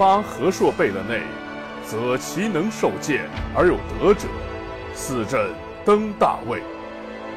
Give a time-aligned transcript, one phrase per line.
[0.00, 1.20] 八和硕贝勒内，
[1.84, 4.26] 则其能受谏而有德者，
[4.94, 5.50] 四朕
[5.84, 6.60] 登大位；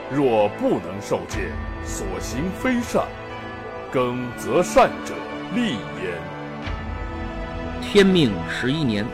[0.10, 1.52] 若不能受谏，
[1.84, 3.04] 所行非善，
[3.92, 5.14] 更则善者
[5.54, 6.18] 立焉。
[7.82, 9.06] 天命十一年，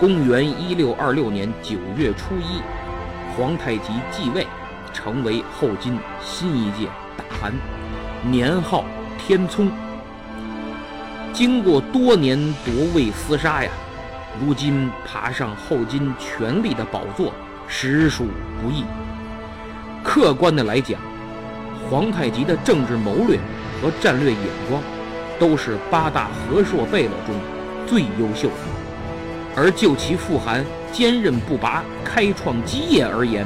[0.00, 2.62] 公元一六二六年九月初一，
[3.36, 4.46] 皇太极继位，
[4.90, 7.52] 成为后金新一届大汗，
[8.22, 8.86] 年号
[9.18, 9.70] 天聪。
[11.34, 13.70] 经过多年夺位厮杀呀，
[14.40, 17.32] 如今爬上后金权力的宝座，
[17.66, 18.28] 实属
[18.62, 18.84] 不易。
[20.00, 21.00] 客观的来讲，
[21.90, 23.36] 皇太极的政治谋略
[23.82, 24.40] 和战略眼
[24.70, 24.80] 光，
[25.36, 27.34] 都是八大和硕贝勒中
[27.84, 28.54] 最优秀的。
[29.56, 33.44] 而就其父汗坚韧不拔、开创基业而言，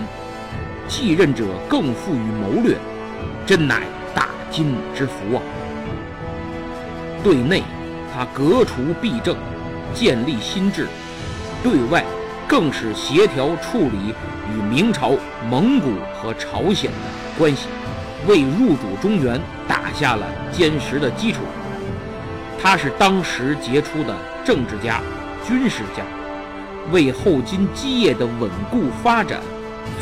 [0.86, 2.76] 继任者更富于谋略，
[3.46, 3.84] 真乃
[4.14, 5.40] 大金之福啊！
[7.24, 7.62] 对内。
[8.18, 9.36] 他革除弊政，
[9.94, 10.86] 建立新制；
[11.62, 12.04] 对外，
[12.48, 14.12] 更是协调处理
[14.50, 15.12] 与明朝、
[15.48, 16.98] 蒙古和朝鲜的
[17.38, 17.68] 关系，
[18.26, 21.38] 为入主中原打下了坚实的基础。
[22.60, 24.12] 他是当时杰出的
[24.44, 25.00] 政治家、
[25.46, 26.02] 军事家，
[26.90, 29.40] 为后金基业的稳固发展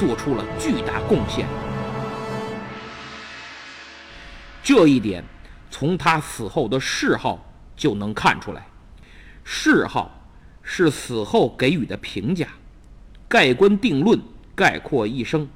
[0.01, 1.47] 做出了巨大贡献。
[4.63, 5.23] 这一点，
[5.71, 7.39] 从他死后的谥号。
[7.77, 8.67] 就能看出来，
[9.45, 10.29] 谥号
[10.63, 12.49] 是死后给予的评价，
[13.29, 14.21] 盖棺定论，
[14.55, 15.49] 概括一生。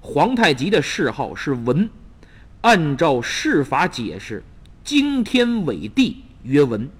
[0.00, 1.88] 皇太极的谥号是文，
[2.62, 4.42] 按照谥法解释，
[4.82, 6.90] 惊天伟地曰文，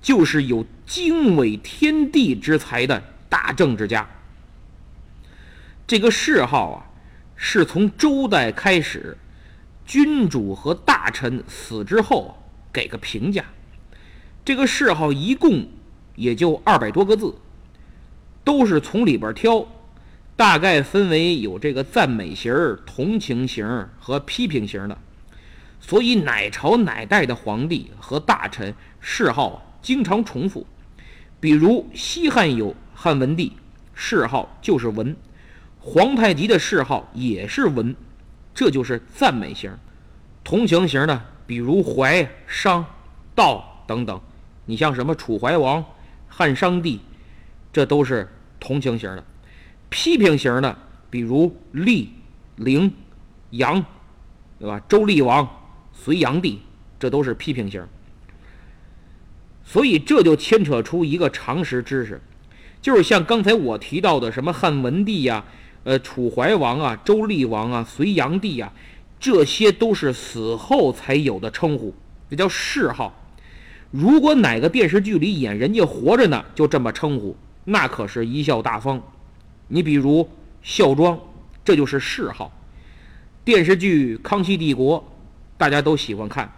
[0.00, 4.08] 就是有经纬天地之才的大政治家。
[5.86, 6.86] 这个谥号啊，
[7.34, 9.16] 是从周代开始，
[9.86, 12.36] 君主和大臣死之后
[12.72, 13.44] 给个评价。
[14.48, 15.66] 这个谥号一共
[16.16, 17.34] 也就二百多个字，
[18.44, 19.68] 都是从里边挑，
[20.36, 22.50] 大概分为有这个赞美型、
[22.86, 24.96] 同情型和批评型的。
[25.80, 30.66] 所以哪朝哪代的皇帝和大臣谥号经常重复，
[31.38, 33.52] 比如西汉有汉文帝，
[33.94, 35.14] 谥号就是文；
[35.78, 37.94] 皇太极的谥号也是文，
[38.54, 39.70] 这就是赞美型。
[40.42, 42.82] 同情型的，比如怀、商、
[43.34, 44.18] 道等等。
[44.68, 45.82] 你像什么楚怀王、
[46.28, 47.00] 汉商帝，
[47.72, 48.28] 这都是
[48.60, 49.22] 同情型的；
[49.88, 50.76] 批评型的，
[51.08, 52.12] 比如厉、
[52.56, 52.92] 陵、
[53.48, 53.82] 杨，
[54.58, 54.78] 对吧？
[54.86, 55.48] 周厉王、
[55.94, 56.60] 隋炀帝，
[57.00, 57.82] 这都是批评型。
[59.64, 62.20] 所以这就牵扯出一个常识知识，
[62.82, 65.42] 就是像刚才我提到的什么汉文帝呀、
[65.84, 68.70] 呃楚怀王啊、周厉王啊、隋炀帝呀，
[69.18, 71.94] 这些都是死后才有的称呼，
[72.28, 73.14] 这叫谥号。
[73.90, 79.00] 如果哪个电视剧里演人家活着呢，就这么称呼，那可是贻笑大方。
[79.66, 80.28] 你比如
[80.62, 81.18] 孝庄，
[81.64, 82.52] 这就是谥号。
[83.44, 84.98] 电视剧《康熙帝国》，
[85.56, 86.52] 大家都喜欢看，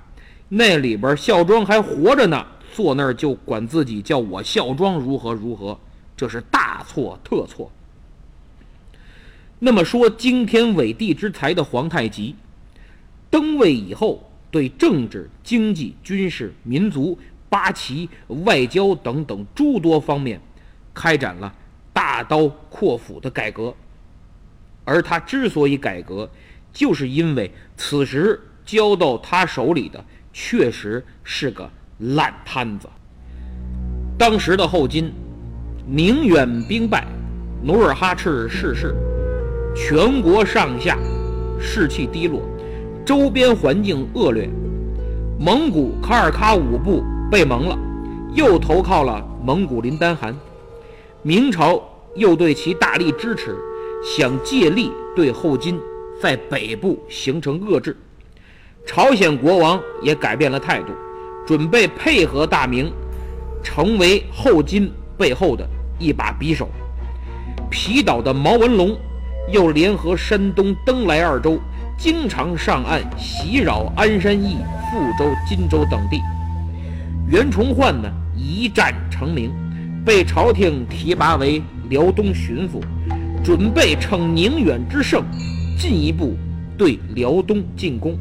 [0.48, 5.78] 那里边孝庄还活着呢，坐那儿就管自己叫我孝庄如何如何，
[6.16, 7.70] 这是大错特错。
[9.60, 12.34] 那么说惊天伟地之才的皇太极
[13.30, 14.29] 登位以后。
[14.50, 17.18] 对政治、经济、军事、民族、
[17.48, 18.08] 八旗、
[18.44, 20.40] 外交等等诸多方面，
[20.92, 21.54] 开展了
[21.92, 23.74] 大刀阔斧的改革。
[24.84, 26.28] 而他之所以改革，
[26.72, 32.88] 就是因为此时交到他手里的确实是个烂摊子。
[34.18, 35.12] 当时的后金，
[35.86, 37.06] 宁远兵败，
[37.62, 38.94] 努尔哈赤逝世，
[39.76, 40.98] 全国上下
[41.60, 42.42] 士气低落，
[43.10, 44.48] 周边环境恶劣。
[45.36, 47.76] 蒙古卡尔喀五部被蒙了，
[48.34, 50.32] 又投靠了蒙古林丹汗。
[51.20, 51.82] 明朝
[52.14, 53.58] 又对其大力支持，
[54.00, 55.76] 想借力对后金
[56.22, 57.96] 在北部形成遏制。
[58.86, 60.92] 朝鲜国王也改变了态度，
[61.44, 62.92] 准备配合大明，
[63.60, 65.68] 成为后金背后的
[65.98, 66.68] 一把匕首。
[67.68, 68.96] 皮岛的毛文龙
[69.50, 71.58] 又联合山东登莱二州，
[72.00, 74.56] 经常上岸袭扰鞍山驿。
[74.90, 76.20] 富州、荆州等地，
[77.28, 79.52] 袁崇焕呢一战成名，
[80.04, 82.82] 被朝廷提拔为辽东巡抚，
[83.44, 85.22] 准备乘宁远之胜，
[85.78, 86.36] 进一步
[86.76, 88.18] 对辽东进攻。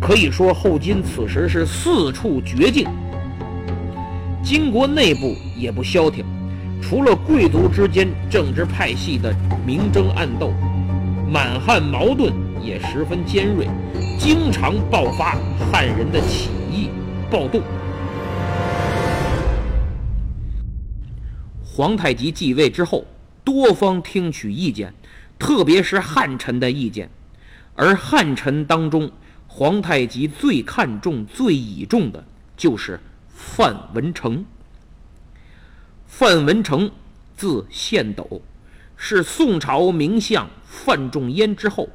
[0.00, 2.88] 可以说，后金此时是四处绝境，
[4.42, 6.24] 金国内部也不消停，
[6.82, 9.32] 除了贵族之间政治派系的
[9.64, 10.52] 明争暗斗，
[11.30, 12.32] 满汉矛盾
[12.68, 13.66] 也十分尖锐。
[14.18, 15.38] 经常爆发
[15.72, 16.90] 汉人的起义
[17.30, 17.62] 暴动。
[21.64, 23.06] 皇太极继位之后，
[23.42, 24.92] 多方听取意见，
[25.38, 27.08] 特别是汉臣的意见。
[27.74, 29.10] 而汉臣当中，
[29.46, 32.22] 皇太极最看重、最倚重的
[32.54, 34.44] 就是范文成。
[36.06, 36.90] 范文成，
[37.34, 38.42] 字献斗，
[38.96, 41.88] 是宋朝名相范仲淹之后。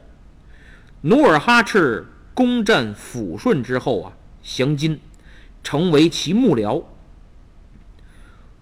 [1.03, 2.07] 努尔哈赤。
[2.35, 5.00] 攻占抚顺之后啊，降金，
[5.61, 6.83] 成为其幕僚。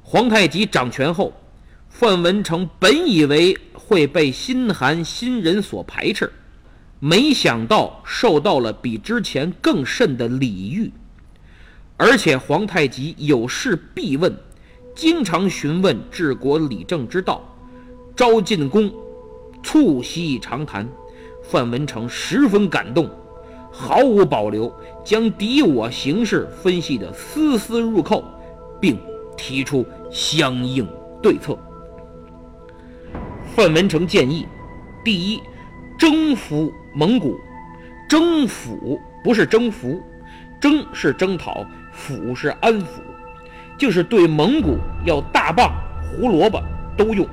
[0.03, 1.31] 皇太极掌权后，
[1.88, 6.33] 范文成本以为会被新寒新人所排斥，
[6.99, 10.91] 没想到受到了比之前更甚的礼遇，
[11.95, 14.35] 而且皇太极有事必问，
[14.93, 17.41] 经常询问治国理政之道，
[18.17, 18.91] 招进宫，
[19.63, 20.85] 促膝长谈，
[21.51, 23.09] 范文成十分感动。
[23.69, 28.24] 毫无保留将敌我形势分析得丝丝入扣，
[28.80, 28.98] 并
[29.36, 30.88] 提出相应
[31.21, 31.57] 对策。
[33.53, 34.48] 范文成建议：
[35.03, 35.42] 第一，
[35.98, 37.38] 征服蒙古。
[38.07, 40.01] 征服不是征服，
[40.59, 43.01] 征是征讨，抚是安抚，
[43.77, 45.71] 就是对蒙古要大棒、
[46.01, 46.62] 胡萝卜
[46.98, 47.25] 都用。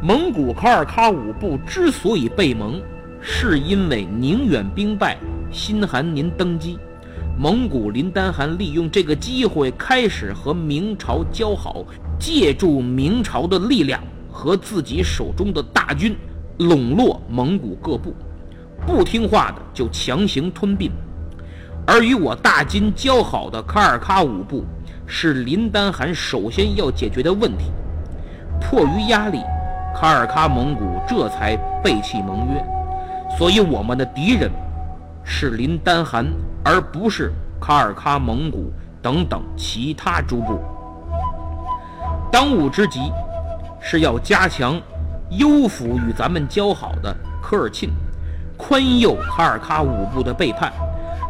[0.00, 2.80] 蒙古卡尔喀五部之所以被蒙。
[3.20, 5.18] 是因为宁远兵败，
[5.50, 6.78] 新汗您登基，
[7.36, 11.84] 蒙古林丹汗利用这个机会开始和明朝交好，
[12.16, 14.00] 借助明朝的力量
[14.30, 16.16] 和自己手中的大军
[16.58, 18.14] 笼络蒙古各部，
[18.86, 20.92] 不听话的就强行吞并。
[21.84, 24.64] 而与我大金交好的卡尔喀五部，
[25.06, 27.72] 是林丹汗首先要解决的问题。
[28.60, 29.40] 迫于压力，
[29.94, 32.64] 卡尔喀蒙古这才背弃盟约。
[33.36, 34.50] 所以，我们的敌人
[35.22, 36.26] 是林丹汗，
[36.64, 40.58] 而不是卡尔喀蒙古等等其他诸部。
[42.32, 43.12] 当务之急
[43.80, 44.80] 是要加强
[45.30, 47.90] 优抚与咱们交好的科尔沁，
[48.56, 50.72] 宽宥卡尔喀五部的背叛，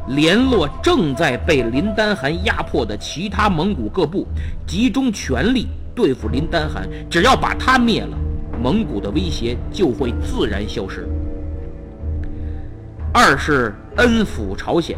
[0.08, 4.26] 联络正在被林丹汗压迫的其他蒙古各部，
[4.66, 6.88] 集中全力对付林丹汗。
[7.10, 8.16] 只要把他灭了，
[8.62, 11.08] 蒙古的威胁就会自然消失。
[13.12, 14.96] 二是恩抚朝鲜，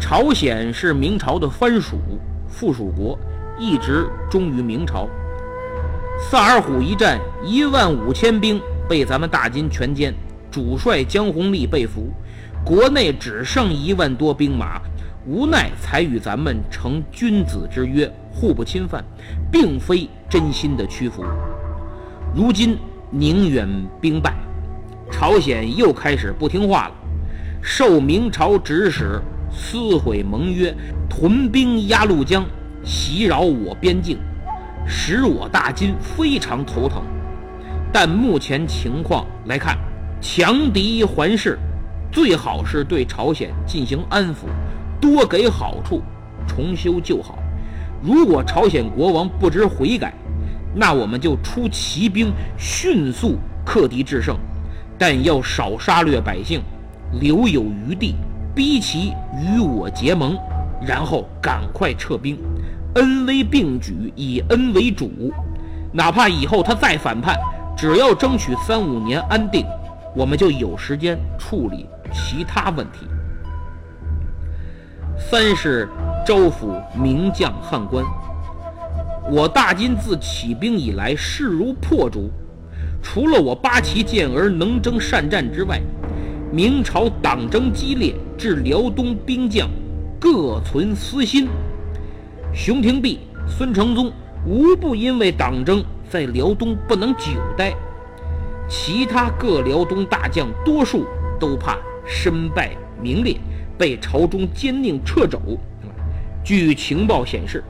[0.00, 1.98] 朝鲜是明朝的藩属
[2.48, 3.18] 附属国，
[3.58, 5.08] 一直忠于明朝。
[6.30, 10.12] 萨尔浒一战，一万五千兵被咱们大金全歼，
[10.50, 12.10] 主帅江弘立被俘，
[12.64, 14.80] 国内只剩一万多兵马，
[15.26, 19.04] 无奈才与咱们成君子之约，互不侵犯，
[19.50, 21.24] 并非真心的屈服。
[22.36, 22.76] 如今
[23.10, 23.68] 宁远
[24.00, 24.34] 兵败，
[25.08, 26.94] 朝鲜又开始不听话了。
[27.62, 29.22] 受明朝指使，
[29.52, 30.74] 撕毁盟约，
[31.08, 32.44] 屯兵鸭绿江，
[32.82, 34.18] 袭扰我边境，
[34.84, 37.04] 使我大金非常头疼。
[37.92, 39.78] 但目前情况来看，
[40.20, 41.56] 强敌环视，
[42.10, 44.48] 最好是对朝鲜进行安抚，
[45.00, 46.02] 多给好处，
[46.48, 47.38] 重修旧好。
[48.02, 50.12] 如果朝鲜国王不知悔改，
[50.74, 54.36] 那我们就出骑兵，迅速克敌制胜，
[54.98, 56.62] 但要少杀掠百姓。
[57.20, 58.16] 留有余地，
[58.56, 60.36] 逼其与我结盟，
[60.84, 62.36] 然后赶快撤兵，
[62.96, 65.32] 恩威并举，以恩为主。
[65.92, 67.38] 哪怕以后他再反叛，
[67.76, 69.64] 只要争取三五年安定，
[70.16, 73.06] 我们就有时间处理其他问题。
[75.16, 75.88] 三是
[76.26, 78.04] 招抚名将汉官，
[79.30, 82.30] 我大金自起兵以来势如破竹，
[83.02, 85.80] 除了我八旗健儿能征善战之外，
[86.52, 89.70] 明朝党争激烈，致辽东兵将
[90.20, 91.48] 各存私心。
[92.52, 94.12] 熊廷弼、孙承宗
[94.46, 97.74] 无不因为党争在辽东不能久待，
[98.68, 101.06] 其他各辽东大将多数
[101.40, 103.38] 都怕身败名裂，
[103.78, 105.40] 被朝中奸佞掣肘。
[106.44, 107.64] 据情报显示。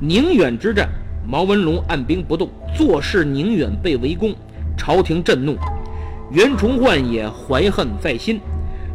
[0.00, 0.88] 宁远之战，
[1.26, 4.32] 毛文龙按兵不动，坐视宁远被围攻，
[4.76, 5.56] 朝廷震怒，
[6.30, 8.40] 袁崇焕也怀恨在心。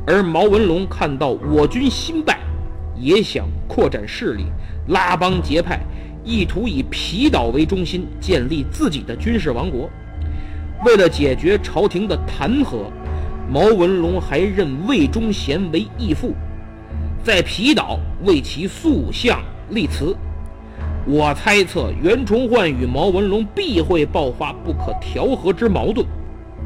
[0.08, 2.40] 而毛文龙看到我军新败，
[2.98, 4.46] 也想扩展势力，
[4.88, 5.82] 拉帮结派，
[6.24, 9.90] 意图以皮岛为中心建立自己的军事王国。
[10.86, 12.86] 为了解决朝廷的弹劾，
[13.52, 16.34] 毛文龙还任魏忠贤为义父，
[17.26, 20.16] 在皮岛为其塑像立祠。
[21.06, 26.06] 我猜测袁崇焕与毛文龙必会爆发不可调和之矛盾，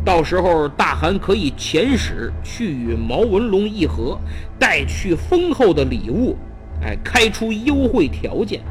[0.06, 4.16] 到时候大汗可以遣使去与毛文龙议和，
[4.60, 6.38] 带去丰厚的礼物，
[6.84, 8.62] 哎，开出优惠条件，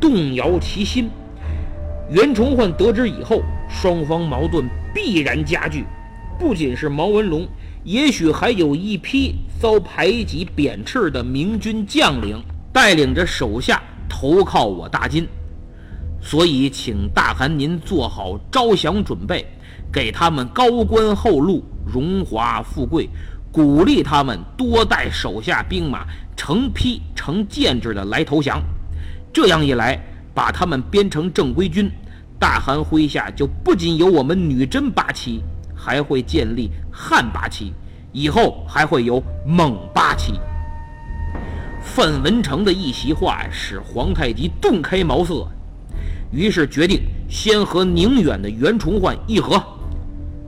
[0.00, 1.10] 动摇其心。
[2.10, 5.84] 袁崇焕得知以后，双方矛盾必然加剧。
[6.38, 7.46] 不仅是毛文龙，
[7.84, 13.82] 也许还有一批遭排挤贬斥的明军将领，带领着手下。
[14.10, 15.26] 投靠我大金，
[16.20, 19.46] 所以请大汗您做好招降准备，
[19.90, 23.08] 给他们高官厚禄、荣华富贵，
[23.50, 26.04] 鼓励他们多带手下兵马，
[26.36, 28.60] 成批成建制的来投降。
[29.32, 29.98] 这样一来，
[30.34, 31.90] 把他们编成正规军，
[32.38, 35.40] 大汗麾下就不仅有我们女真八旗，
[35.74, 37.72] 还会建立汉八旗，
[38.12, 40.34] 以后还会有蒙八旗。
[41.92, 45.44] 范文成的一席话使皇太极顿开茅塞，
[46.30, 49.60] 于是决定先和宁远的袁崇焕议和，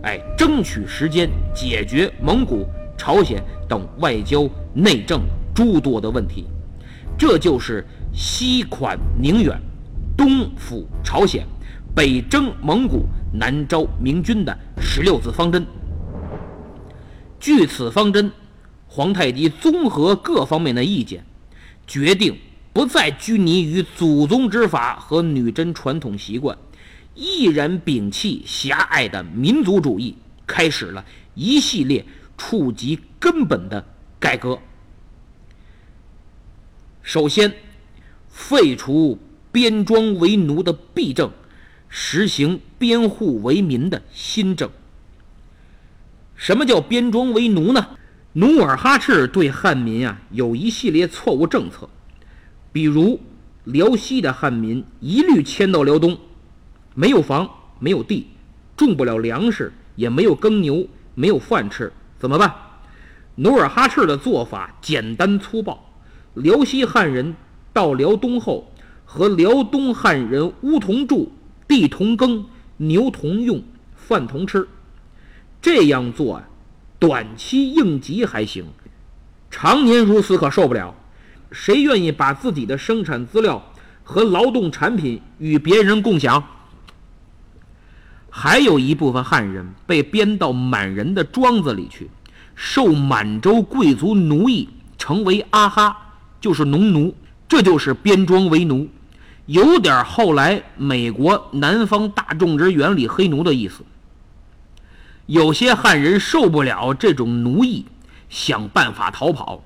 [0.04, 2.64] 哎，争取时间解决蒙古、
[2.96, 5.22] 朝鲜等外交、内政
[5.52, 6.46] 诸多的问题。
[7.18, 7.84] 这就是
[8.14, 9.60] 西款宁远，
[10.16, 11.44] 东抚朝鲜，
[11.92, 15.66] 北征蒙古，南招明军的十六字方针。
[17.40, 18.30] 据此方针。
[18.94, 21.24] 皇太极综合各方面的意见，
[21.86, 22.38] 决定
[22.72, 26.56] 不再拘泥于祖宗之法和女真传统习惯，
[27.14, 32.04] 毅然摒弃狭隘的民族主义，开始了一系列
[32.38, 33.84] 触及根本的
[34.18, 34.58] 改革。
[37.02, 37.52] 首先，
[38.28, 39.18] 废除
[39.50, 41.30] 边庄为奴的弊政，
[41.88, 44.70] 实行边户为民的新政。
[46.34, 47.98] 什么叫边庄为奴呢？
[48.34, 51.86] 努尔哈赤对汉民啊有一系列错误政策，
[52.72, 53.20] 比如
[53.64, 56.16] 辽西的汉民一律迁到辽东，
[56.94, 57.46] 没有房，
[57.78, 58.28] 没有地，
[58.74, 62.50] 种不了粮食，也没有耕牛，没有饭吃，怎么办？
[63.34, 65.92] 努尔哈赤的做法简单粗暴，
[66.32, 67.34] 辽西汉人
[67.70, 68.72] 到辽东后，
[69.04, 71.30] 和辽东汉人屋同住，
[71.68, 72.46] 地同耕，
[72.78, 73.62] 牛同用，
[73.94, 74.66] 饭同吃，
[75.60, 76.48] 这样做啊。
[77.02, 78.64] 短期应急还行，
[79.50, 80.94] 常年如此可受不了。
[81.50, 83.60] 谁愿意把自己的生产资料
[84.04, 86.44] 和劳动产品与别人共享？
[88.30, 92.08] 还有一部分汉人被编到满人的庄子里去，
[92.54, 95.96] 受满洲贵族奴役，成为阿哈，
[96.40, 97.12] 就是农奴。
[97.48, 98.88] 这就是编庄为奴，
[99.46, 103.82] 有点后来美国南方大种植园里黑奴的意思。
[105.32, 107.86] 有些汉人受不了这种奴役，
[108.28, 109.64] 想办法逃跑。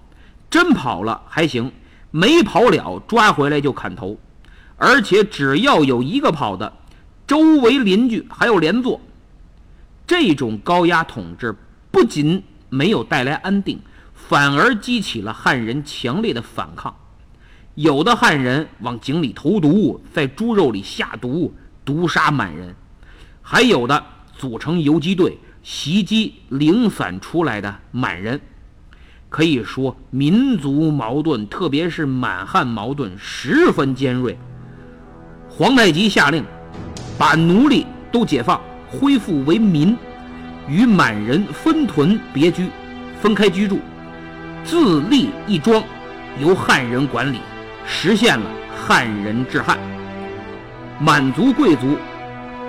[0.48, 1.72] 真跑了还行，
[2.12, 4.16] 没跑了抓回来就砍头。
[4.76, 6.72] 而且只要有一个跑的，
[7.26, 9.00] 周围邻居还要连坐。
[10.06, 11.56] 这种高压统治
[11.90, 13.80] 不仅没有带来安定，
[14.14, 16.94] 反而激起了汉人强烈的反抗。
[17.74, 21.52] 有的汉人往井里投毒，在猪肉里下毒，
[21.84, 22.68] 毒杀满人；
[23.42, 24.04] 还有的
[24.38, 25.36] 组成游击队。
[25.66, 28.40] 袭击零散出来的满人，
[29.28, 34.38] 可以说民族矛盾，特别是满汉矛盾十分尖锐。
[35.48, 36.44] 皇太极下令，
[37.18, 39.98] 把奴隶都解放，恢复为民，
[40.68, 42.68] 与满人分屯别居，
[43.20, 43.80] 分开居住，
[44.62, 45.82] 自立一庄，
[46.40, 47.40] 由汉人管理，
[47.84, 49.76] 实现了汉人治汉。
[51.00, 51.96] 满族贵族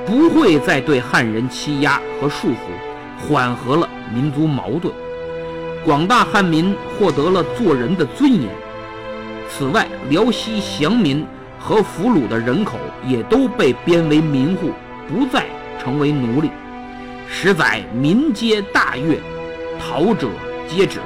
[0.03, 2.86] 不会再对汉人欺压和束缚。
[3.17, 4.93] 缓和了民族矛盾，
[5.83, 8.49] 广大汉民获得了做人的尊严。
[9.49, 11.25] 此外，辽西降民
[11.57, 14.71] 和俘虏的人口也都被编为民户，
[15.07, 15.45] 不再
[15.81, 16.51] 成为奴隶。
[17.29, 19.19] 实载民皆大悦，
[19.79, 20.27] 逃者
[20.67, 20.99] 皆止，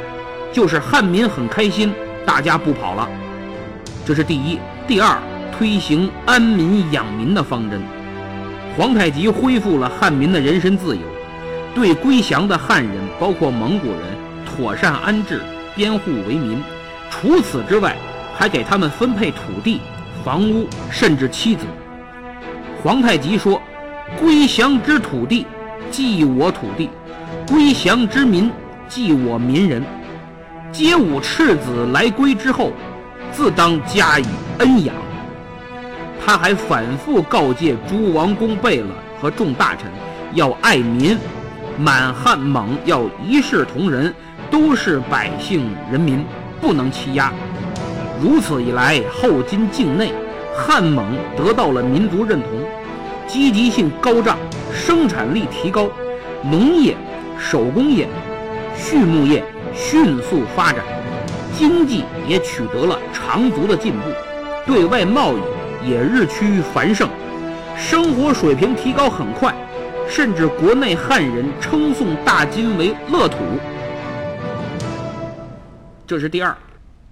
[0.51, 1.93] 就是汉民很开心，
[2.25, 3.07] 大家不跑了。
[4.05, 4.59] 这是第一。
[4.87, 5.17] 第二，
[5.57, 7.81] 推行安民养民的方针。
[8.75, 11.01] 皇太极恢复了汉民的人身自由，
[11.73, 13.99] 对归降的汉人，包括蒙古人，
[14.45, 15.41] 妥善安置，
[15.75, 16.61] 编户为民。
[17.09, 17.95] 除此之外，
[18.35, 19.81] 还给他们分配土地、
[20.23, 21.65] 房屋，甚至妻子。
[22.81, 23.61] 皇太极说
[24.19, 25.45] ：“归降之土地，
[25.89, 26.89] 即我土地；
[27.47, 28.51] 归降之民，
[28.87, 29.83] 即我民人。
[30.71, 32.71] 皆吾赤子来归之后。”
[33.33, 34.25] 自当加以
[34.57, 34.93] 恩养。
[36.19, 38.87] 他还反复告诫诸王公贝勒
[39.21, 39.89] 和众大臣
[40.33, 41.17] 要爱民，
[41.77, 44.13] 满汉蒙要一视同仁，
[44.49, 46.23] 都是百姓人民，
[46.59, 47.31] 不能欺压。
[48.21, 50.13] 如此一来，后金境内
[50.55, 52.49] 汉蒙得到了民族认同，
[53.25, 54.37] 积极性高涨，
[54.73, 55.89] 生产力提高，
[56.43, 56.95] 农业、
[57.39, 58.07] 手工业、
[58.77, 60.83] 畜牧业迅速发展。
[61.57, 64.09] 经济也取得了长足的进步，
[64.65, 67.07] 对外贸易也日趋繁盛，
[67.77, 69.53] 生活水平提高很快，
[70.13, 73.37] 甚至国内汉人称颂大金为乐土。
[76.05, 76.55] 这是第二，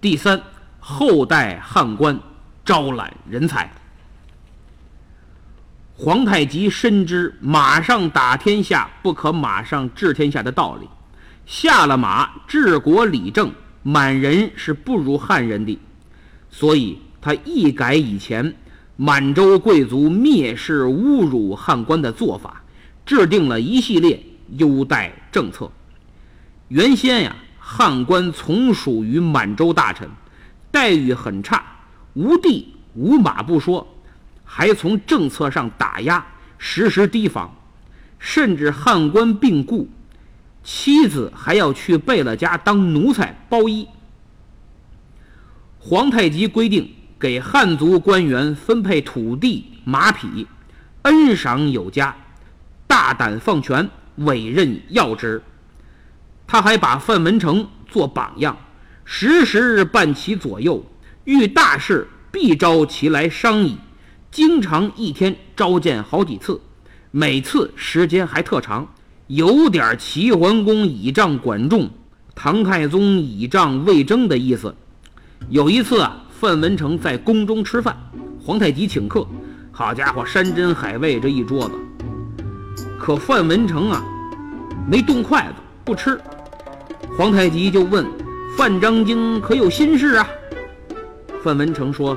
[0.02, 0.38] 第三，
[0.82, 2.20] 后代汉官
[2.66, 3.72] 招揽人才。
[5.96, 10.90] 皇太极深知马上打天下不可马上治天下的道理，
[11.46, 13.50] 下了马治国理政。
[13.82, 15.80] 满人是不如汉人的，
[16.52, 18.54] 所以他一改以前
[18.98, 22.59] 满洲贵族蔑视侮辱汉官的做法，
[23.10, 25.72] 制定了一系列优待政策。
[26.68, 30.08] 原先呀，汉官从属于满洲大臣，
[30.70, 31.64] 待遇很差，
[32.14, 33.88] 无地无马不说，
[34.46, 36.24] 还从政策上打压，
[36.60, 37.52] 时时提防，
[38.20, 39.90] 甚至汉官病故。
[40.64, 43.88] 妻子还要去贝勒家当奴才包衣。
[45.80, 50.46] 皇太极规定给汉族官员分配土地、马匹，
[51.02, 52.16] 恩赏有加，
[52.90, 55.44] 大胆放权，委任要职。
[56.48, 58.58] 他还把范文成做榜样，
[59.06, 60.84] 时时伴其左右，
[61.24, 63.78] 遇大事必召其来商议，
[64.32, 66.60] 经常一天召见好几次，
[67.12, 68.88] 每次时间还特长。
[69.28, 71.92] 有点齐桓公倚仗管仲，
[72.34, 74.76] 唐太宗倚仗魏征的意思。
[75.50, 77.96] 有一次啊，范文成在宫中吃饭，
[78.44, 79.28] 皇太极请客，
[79.72, 81.76] 好家伙，山珍海味这一桌子。
[83.00, 84.04] 可范文成啊，
[84.86, 85.54] 没动筷子，
[85.86, 86.20] 不吃。
[87.18, 88.06] 皇太极就问
[88.58, 90.28] 范章京可有心事啊？
[91.42, 92.16] 范文成说：“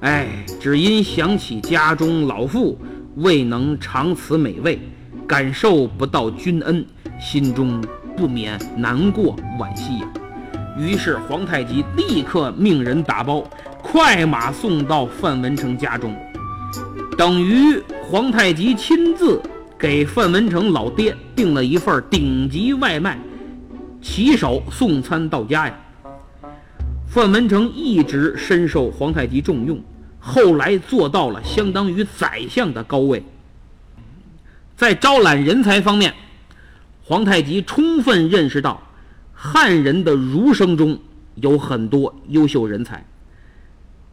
[0.00, 2.78] 哎，只因想起家中老父，
[3.16, 4.80] 未能尝此美味。”
[5.26, 6.84] 感受不到君恩，
[7.18, 7.82] 心中
[8.14, 10.06] 不免难过惋惜呀。
[10.78, 13.42] 于是皇太极立刻命人打包，
[13.82, 16.14] 快马送到范文成家中，
[17.16, 19.40] 等于皇太极亲自
[19.84, 23.20] 给范文成老爹订了一份顶级外卖，
[24.00, 25.78] 骑手送餐到家呀。
[27.06, 29.78] 范文成一直深受皇太极重用，
[30.18, 33.22] 后来做到了相当于宰相的高位。
[34.74, 36.14] 在招揽人才方面，
[37.02, 38.82] 皇太极充分认识到
[39.34, 40.98] 汉人的儒生中
[41.34, 43.04] 有很多优秀人才，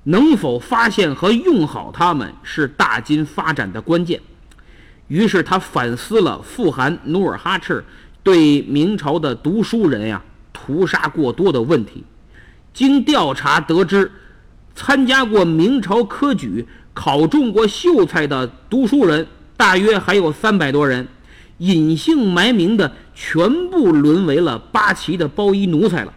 [0.04, 4.20] 能否发现和用好他们是大金发展的关键。
[5.12, 7.84] 于是他反思了富汗努尔哈赤
[8.24, 12.06] 对明朝的读书人呀屠杀过多的问题。
[12.74, 14.10] 经调查得知，
[14.74, 19.28] 参加过明朝科举、考中过秀才的读书人。
[19.58, 21.06] 大约还有三百多人，
[21.58, 26.14] 隐姓埋名的全部沦为了八旗的包衣奴才了。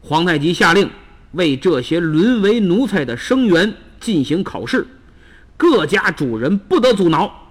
[0.00, 0.88] 皇太极下令
[1.32, 4.86] 为这些沦为奴才的生员进行考试，
[5.56, 7.41] 各家主人不得阻挠。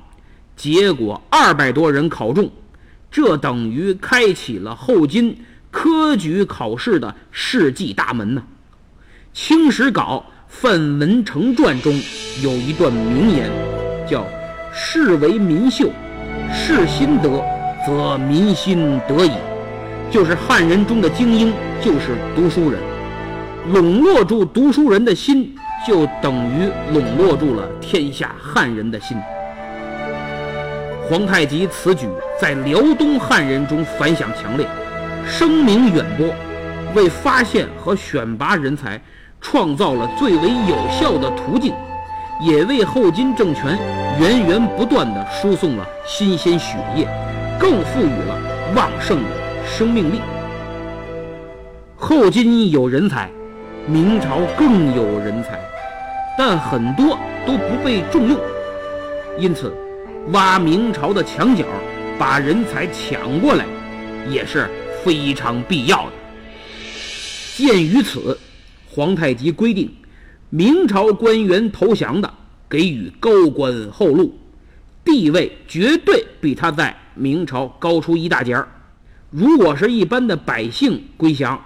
[0.61, 2.51] 结果二百多人考中，
[3.09, 5.35] 这等于开启了后金
[5.71, 8.43] 科举考试的世纪大门呢。
[9.33, 11.91] 《清史稿·范文成传》中
[12.43, 13.49] 有一段名言，
[14.07, 14.23] 叫。
[14.71, 15.89] 士为民秀，
[16.53, 17.43] 士心得，
[17.83, 19.31] 则民心得矣。
[20.11, 22.79] 就是汉人中的精英，就是读书人。
[23.73, 25.55] 笼络住读书人的心，
[25.87, 29.17] 就等于笼络住了天下汉人的心。
[31.11, 32.07] 皇太极此举
[32.39, 34.65] 在辽东汉人中反响强烈，
[35.27, 36.33] 声名远播，
[36.95, 38.97] 为发现和选拔人才
[39.41, 41.73] 创造了最为有效的途径，
[42.41, 43.77] 也为后金政权
[44.21, 47.05] 源源不断地输送了新鲜血液，
[47.59, 48.39] 更赋予了
[48.73, 49.29] 旺盛的
[49.65, 50.21] 生命力。
[51.97, 53.29] 后金有人才，
[53.85, 55.59] 明朝更有人才，
[56.37, 58.39] 但很多都不被重用，
[59.37, 59.75] 因此
[60.29, 61.65] 挖明朝的墙角，
[62.17, 63.65] 把人才抢过来，
[64.29, 64.69] 也是
[65.03, 66.11] 非常必要的。
[67.55, 68.37] 鉴于此，
[68.87, 69.91] 皇太极规定，
[70.49, 72.31] 明朝官员投降的，
[72.69, 74.37] 给予高官厚禄，
[75.03, 78.67] 地位绝对比他在明朝高出一大截儿。
[79.31, 81.59] 如果是一般的百姓归降，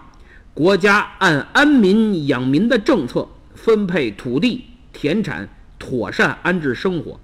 [0.53, 4.63] 国家按安民养民的政策分配土地、
[4.93, 7.19] 田产，妥善安置生活。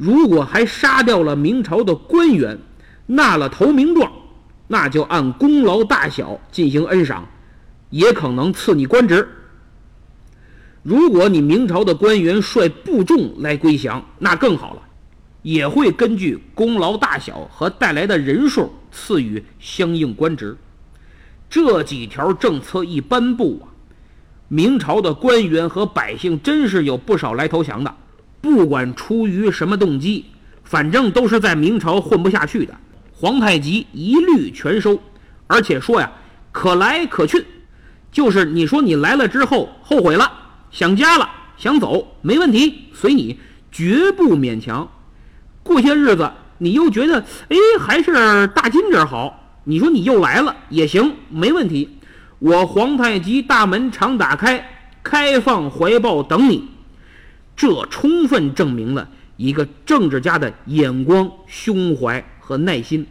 [0.00, 2.58] 如果还杀掉了明朝的官员，
[3.04, 4.10] 纳了投名状，
[4.66, 7.28] 那就按功劳大小进行恩赏，
[7.90, 9.28] 也可能赐你官职。
[10.82, 14.80] 如果你明朝的官员率部众来归降，那更好了，
[15.42, 20.56] 也会根据功劳大小和带来的人数赐予相应官职。
[21.50, 23.68] 这几条政策一颁布啊，
[24.48, 27.94] 明朝的官员和百姓真是有不少来投降的。
[28.40, 30.26] 不管出于什么动机，
[30.64, 32.74] 反正都是在明朝混不下去的。
[33.12, 34.98] 皇太极一律全收，
[35.46, 36.10] 而且说呀，
[36.52, 37.44] 可来可去，
[38.10, 40.32] 就是你说你来了之后后悔了，
[40.70, 43.38] 想家了，想走，没问题，随你，
[43.70, 44.88] 绝不勉强。
[45.62, 49.36] 过些日子你又觉得，哎，还是大金这儿好。
[49.64, 51.98] 你说你又来了也行，没问题。
[52.38, 54.66] 我皇太极大门常打开，
[55.02, 56.70] 开放怀抱等你。
[57.60, 63.06] 这充分证明了一个政治家的眼光、胸怀和耐心，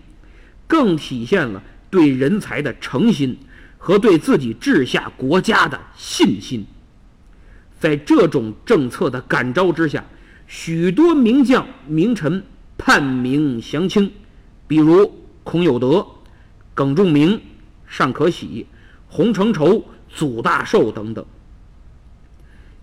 [0.65, 3.37] 更体现了对人才的诚心
[3.77, 6.65] 和对自己治下国家的信心。
[7.79, 10.03] 在这种政策的感召之下，
[10.47, 12.43] 许多名将名臣
[12.75, 14.11] 叛明降清，
[14.67, 16.03] 比如孔有德。
[16.73, 17.39] 耿仲明、
[17.87, 18.65] 尚可喜、
[19.07, 21.23] 洪承畴、祖大寿等等。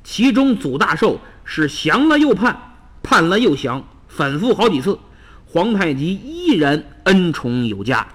[0.04, 4.98] 其中，祖大寿是降了又叛，叛了又降，反复好几次，
[5.46, 8.06] 皇太极依然恩宠有加。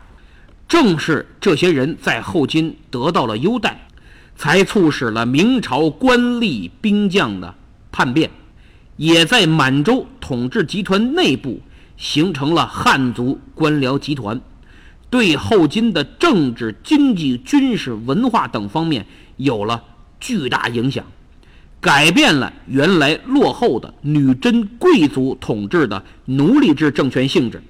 [0.67, 3.87] 正是这些人在后金得到了优待，
[4.35, 7.55] 才促使了明朝官吏兵将的
[7.91, 8.29] 叛变，
[8.97, 11.61] 也在满洲统治集团内部
[11.97, 14.39] 形成了汉族官僚集团。
[15.09, 19.83] 对后金的政治、经济、军事、文化等方面有了
[20.21, 21.05] 巨大影响，
[21.81, 27.61] 改变了原来落后的女真贵族统治的奴隶制政权性质，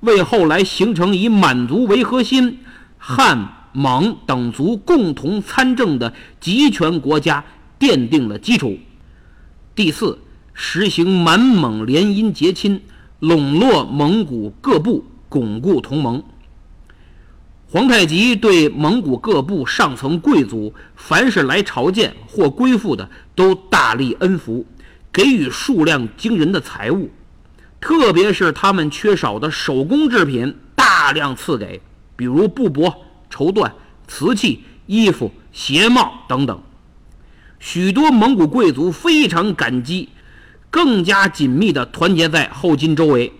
[0.00, 2.58] 为后来形成以满族为核心、
[2.98, 7.42] 汉、蒙等族共同参政的集权国家
[7.80, 8.76] 奠定了基础。
[9.74, 10.18] 第四，
[10.52, 12.82] 实行满蒙联姻结亲，
[13.18, 16.22] 笼络蒙古各部，巩固同盟。
[17.74, 24.64] 皇太极对蒙古各部上层贵族，凡是来朝见或归附的，都大力恩福，
[25.12, 27.10] 给予数量惊人的财物，
[27.80, 31.82] 特别是他们缺少的手工制品，大量赐给，
[32.14, 32.94] 比如布帛、
[33.28, 33.72] 绸缎、
[34.06, 36.62] 瓷器、衣服、鞋帽等等。
[37.58, 40.10] 许多蒙古贵族非常感激，
[40.70, 43.32] 更加紧密地团结在后金周围。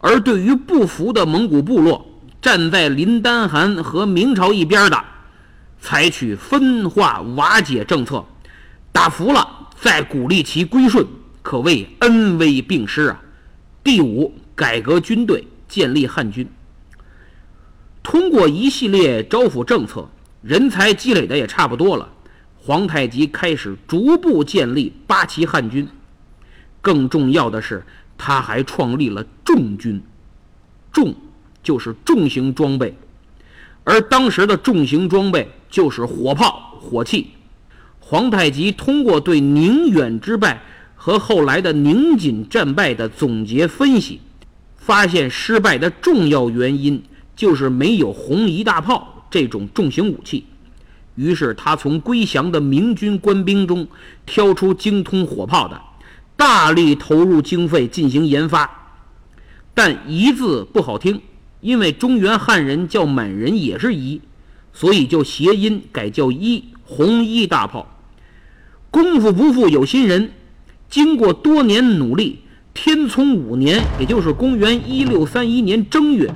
[0.00, 2.09] 而对于不服的蒙古部落，
[2.40, 5.04] 站在林丹汗和明朝一边的，
[5.78, 8.24] 采取分化瓦解政策，
[8.92, 11.06] 打服了再鼓励其归顺，
[11.42, 13.20] 可谓恩威并施啊。
[13.84, 16.48] 第五，改革军队，建立汉军。
[18.02, 20.08] 通过一系列招抚政策，
[20.42, 22.08] 人才积累的也差不多了，
[22.56, 25.86] 皇太极开始逐步建立八旗汉军。
[26.80, 27.84] 更重要的是，
[28.16, 30.02] 他还创立了重军，
[30.90, 31.14] 重。
[31.62, 32.94] 就是重型装备，
[33.84, 37.28] 而当时的重型装备就是火炮、火器。
[37.98, 40.62] 皇太极通过对宁远之败
[40.96, 44.20] 和后来的宁锦战败的总结分析，
[44.76, 47.02] 发现失败的重要原因
[47.36, 50.44] 就是没有红夷大炮这种重型武器。
[51.14, 53.86] 于是他从归降的明军官兵中
[54.24, 55.80] 挑出精通火炮的，
[56.36, 58.68] 大力投入经费进行研发。
[59.74, 61.20] 但“夷”字不好听。
[61.60, 64.20] 因为中原汉人叫满人也是一，
[64.72, 67.86] 所以就谐音改叫一红衣大炮。
[68.90, 70.32] 功夫不负有心人，
[70.88, 72.40] 经过多年努力，
[72.74, 76.32] 天聪五年，也就是公元一六三一年正月，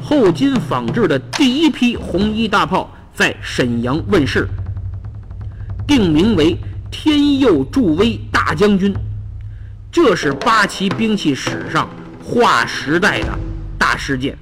[0.00, 4.48] 后金仿制的第一批红衣大炮在沈阳问世。
[5.86, 6.56] 定名为
[6.90, 8.94] 天佑助威大将军。
[9.90, 11.88] 这是八旗兵器史上
[12.22, 13.38] 划时代的
[13.78, 14.36] 大事件，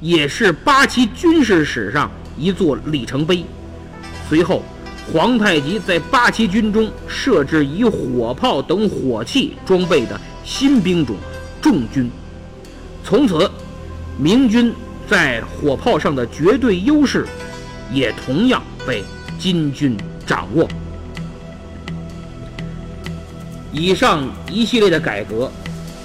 [0.00, 3.44] 也是八旗军事史上一座里程碑。
[4.28, 4.62] 随后，
[5.12, 11.16] 皇太极在八旗军中设置以火炮等火器装备的新兵种——
[11.60, 12.10] 重军。
[13.02, 13.50] 从此，
[14.18, 14.72] 明军
[15.08, 17.26] 在火炮上的绝对优势，
[17.92, 19.02] 也同样被
[19.38, 20.68] 金军掌握。
[23.72, 25.50] 以上一系列的改革，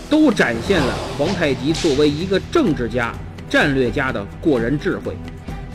[0.10, 3.14] 都展现了皇太极作为一个政治家、
[3.54, 5.16] 战略家的过人智慧，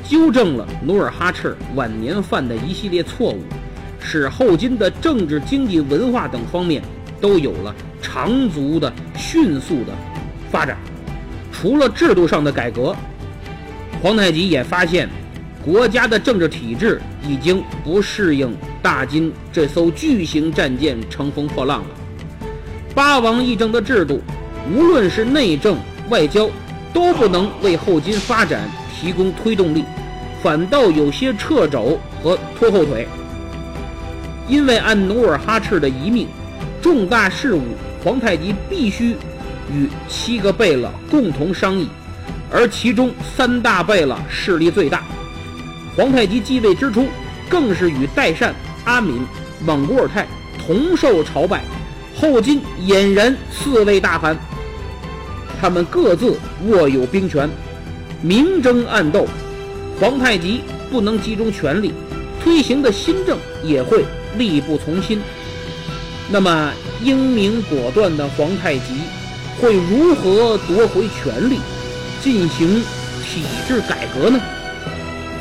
[0.03, 3.41] 纠正了努尔哈赤晚年犯的一系列错误，
[4.01, 6.83] 使后金的政治、经济、文化等方面
[7.21, 9.93] 都有了长足的、迅速的
[10.51, 10.77] 发展。
[11.53, 12.97] 除了制度上的改革，
[14.03, 15.09] 皇太极也发现，
[15.65, 18.53] 国家的政治体制已经不适应。
[18.83, 21.91] 大金这艘巨型战舰乘风破浪了。
[22.93, 24.21] 八王议政的制度，
[24.69, 25.79] 无论是内政
[26.11, 26.51] 外交，
[26.99, 29.85] 都不能为后金发展提供推动力，
[30.43, 33.07] 反倒有些掣肘和拖后腿。
[34.49, 36.27] 因为按努尔哈赤的遗命，
[36.83, 37.63] 重大事务
[38.03, 39.17] 皇太极必须
[39.73, 41.89] 与七个贝勒共同商议，
[42.51, 45.05] 而其中三大贝勒势力最大。
[45.97, 47.07] 皇太极继位之初，
[47.49, 48.53] 更是与代善。
[48.85, 49.25] 阿敏、
[49.65, 50.27] 莽古尔泰
[50.67, 51.63] 同受朝拜，
[52.17, 54.37] 后金俨然四位大汗，
[55.61, 57.49] 他们各自握有兵权，
[58.23, 59.27] 明争暗斗。
[60.01, 61.93] 皇太极不能集中权力，
[62.41, 64.05] 推行的新政也会
[64.37, 65.21] 力不从心。
[66.31, 69.01] 那么，英明果断的皇太极
[69.61, 71.59] 会如何夺回权力，
[72.23, 72.81] 进行
[73.25, 74.39] 体制改革呢？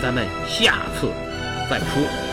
[0.01, 1.07] 咱们下次
[1.69, 2.26] 再说。